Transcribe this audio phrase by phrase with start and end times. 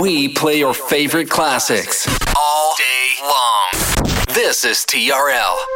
[0.00, 2.06] we play your favorite classics
[2.36, 4.06] all day long.
[4.34, 5.75] This is TRL.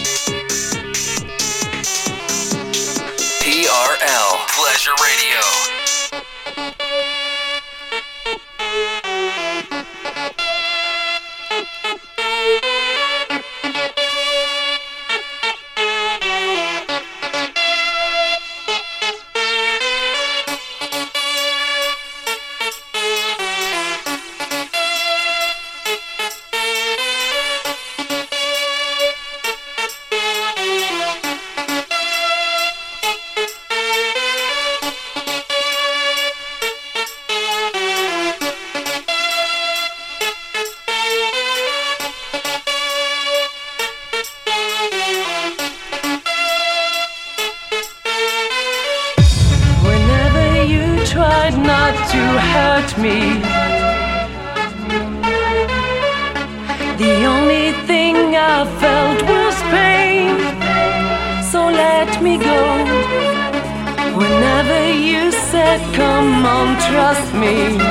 [67.13, 67.90] trust me.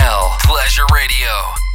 [0.00, 1.71] L Pleasure Radio.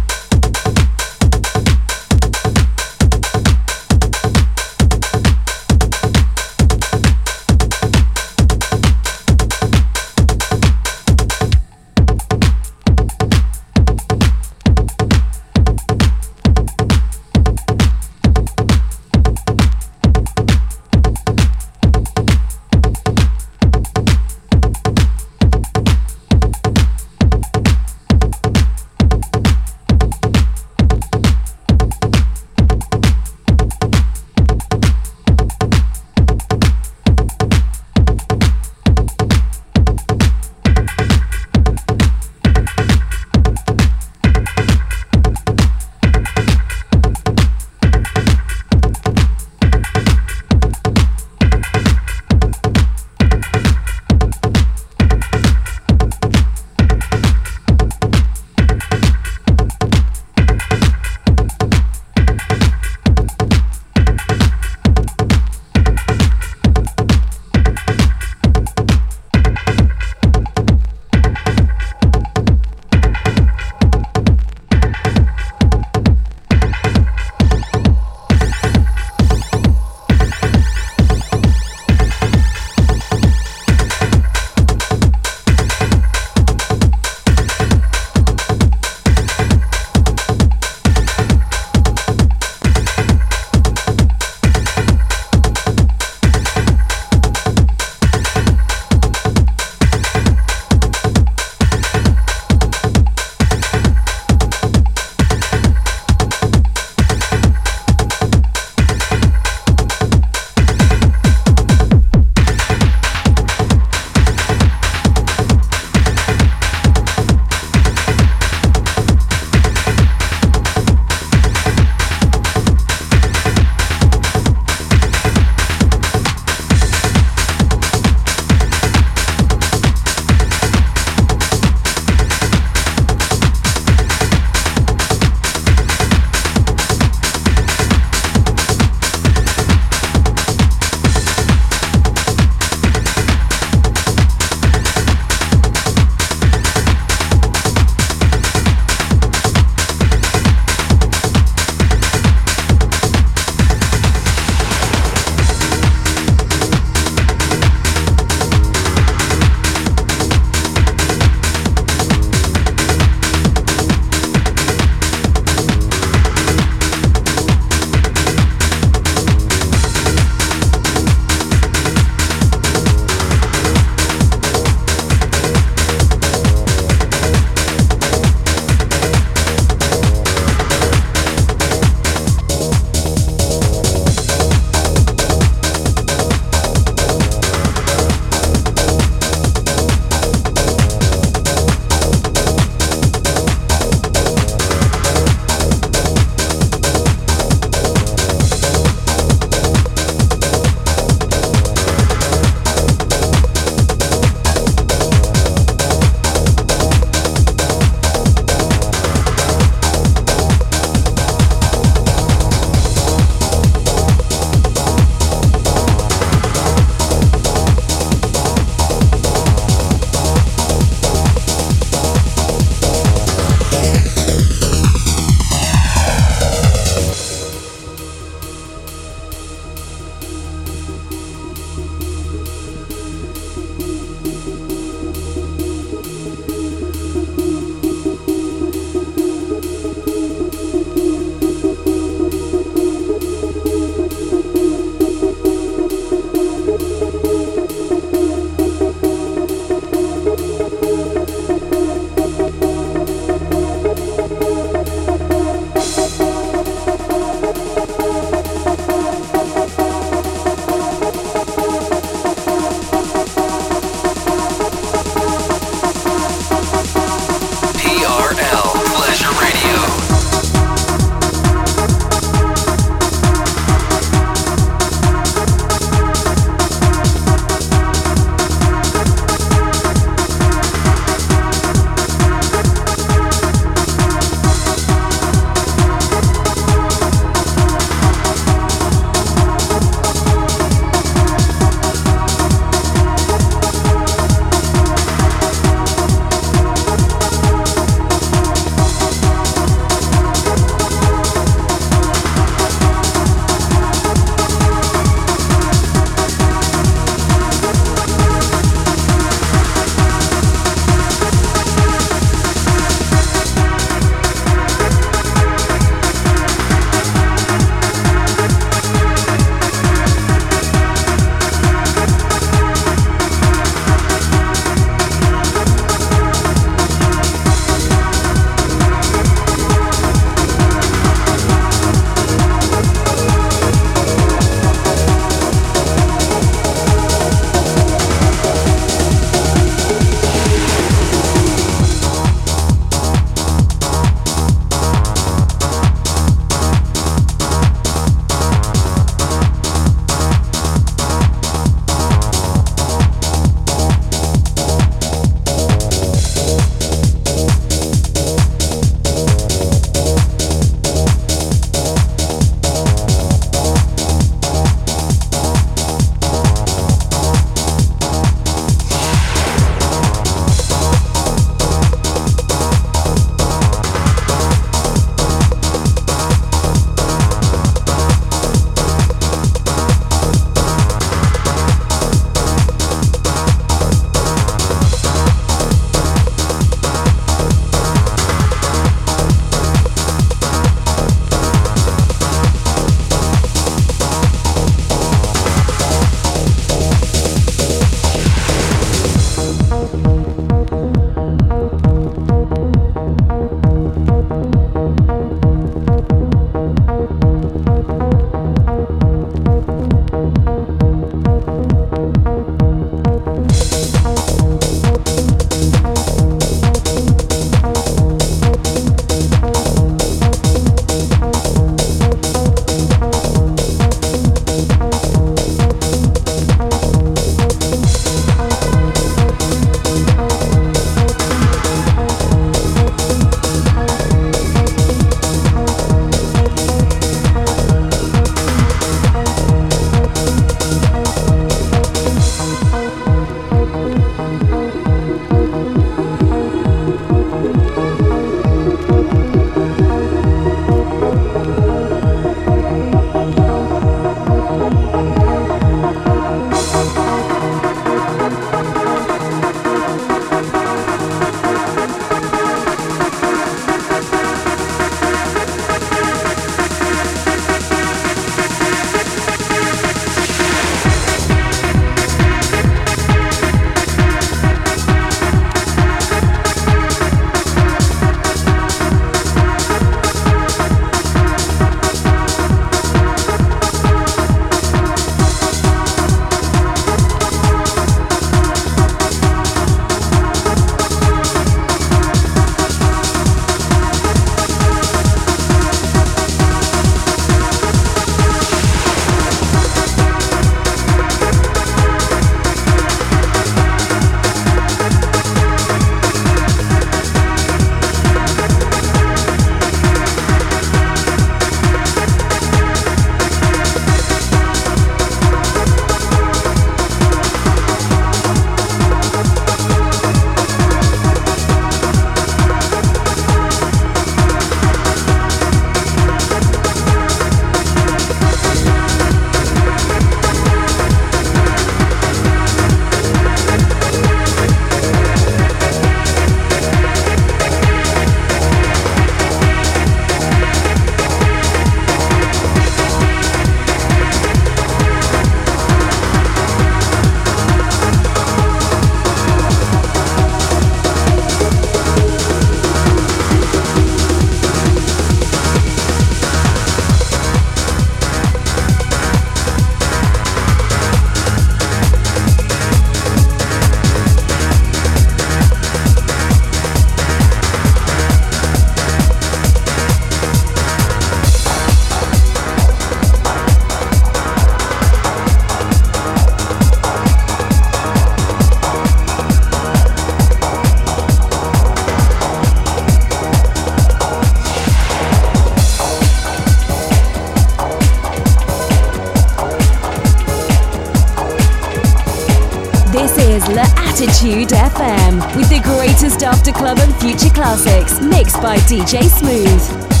[596.81, 600.00] And future classics mixed by DJ Smooth.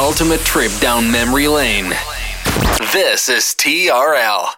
[0.00, 1.90] Ultimate trip down memory lane.
[2.90, 4.48] This is TRL.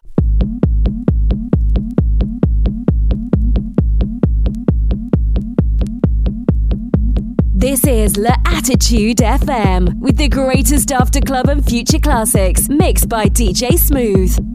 [7.55, 13.25] This is La Attitude FM with the greatest after club and future classics mixed by
[13.27, 14.52] DJ Smooth.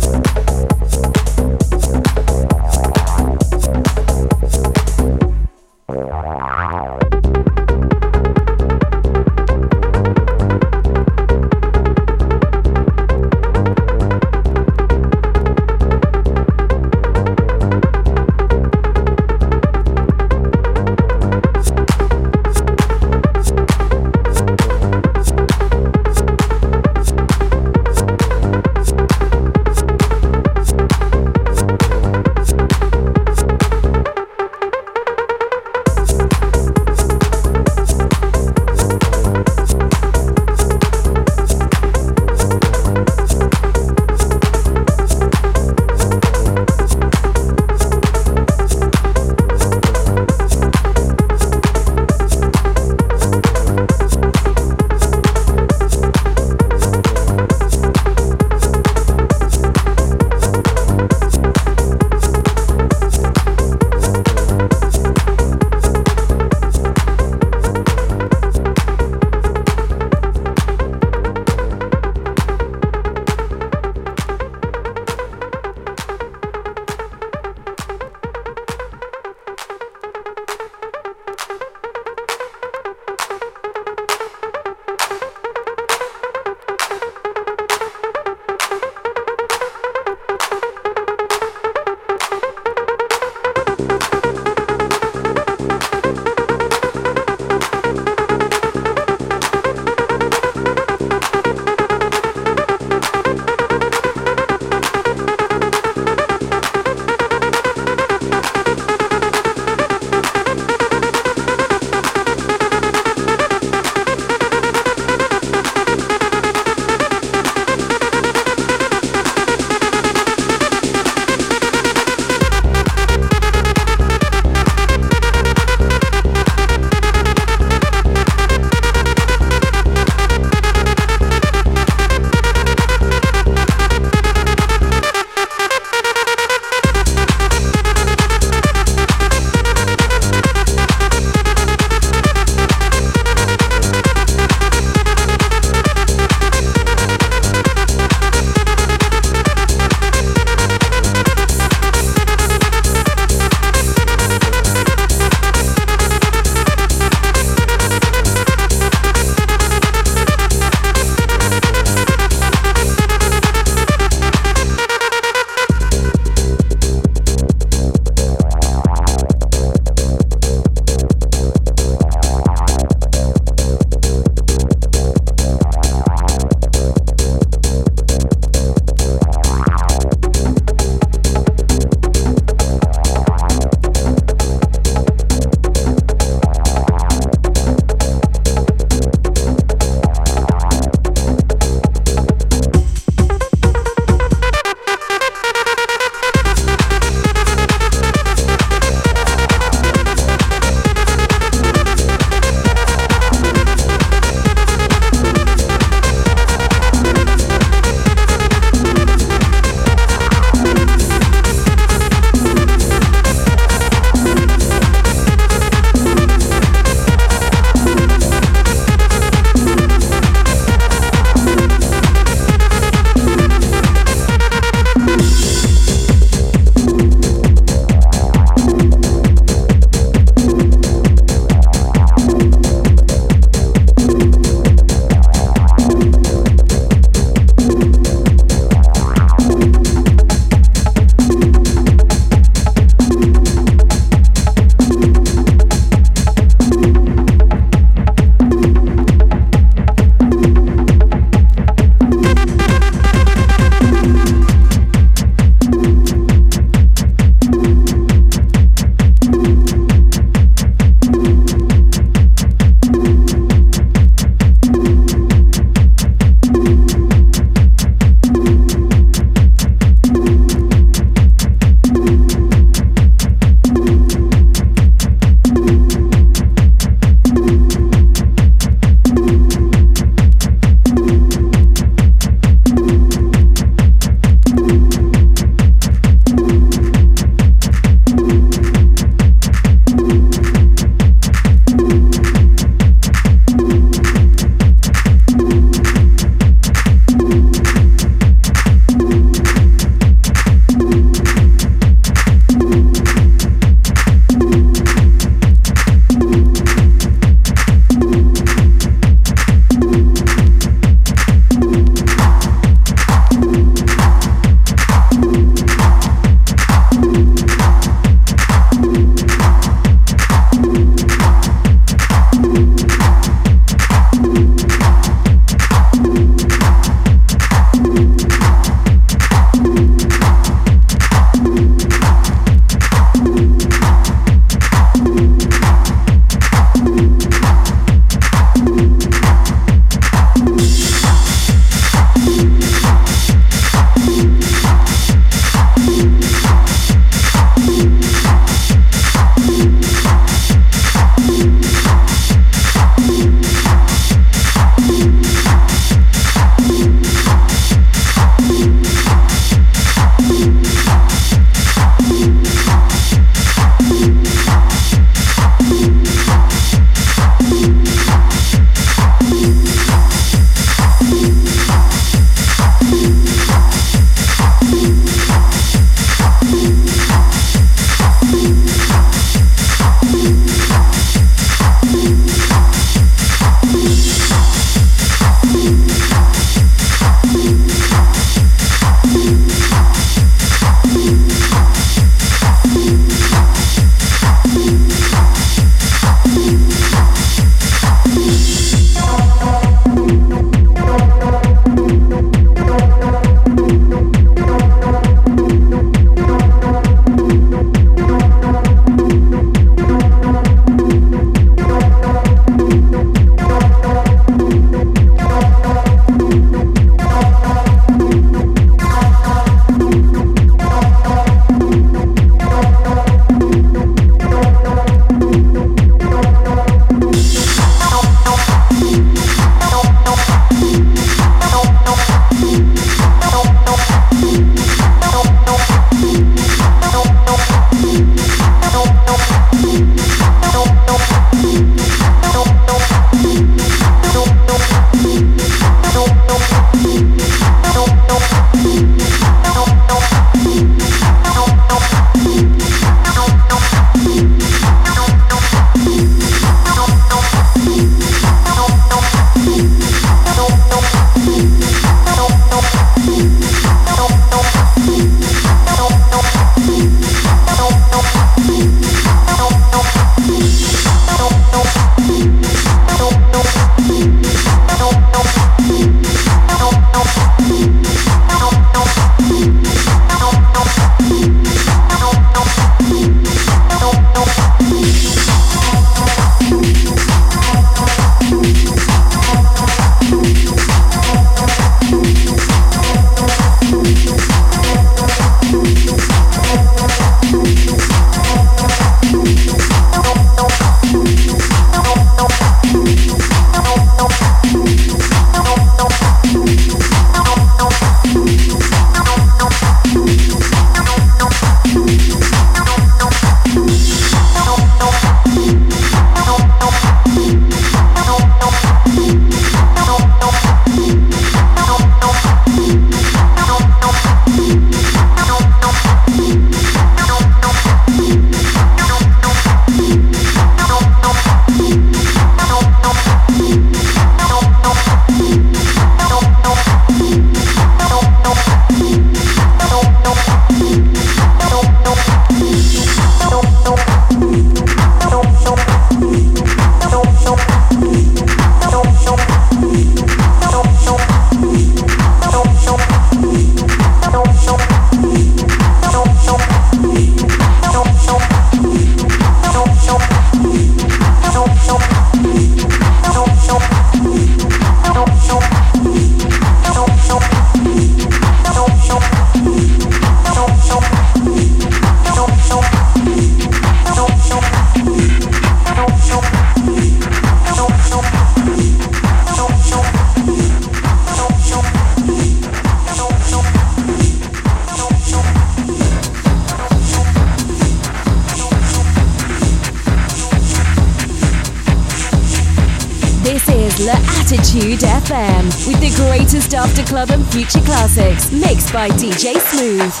[598.71, 600.00] By DJ Smooth.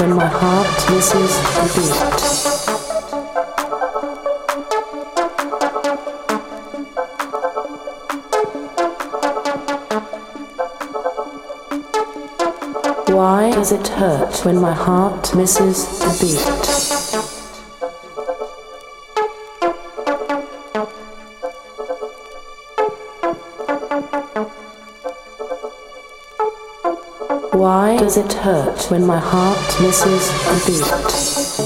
[0.00, 1.94] When my heart misses the beat.
[13.14, 16.75] Why does it hurt when my heart misses the beat?
[28.06, 31.65] does it hurt when my heart misses a beat?